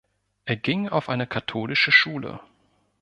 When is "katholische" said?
1.27-1.91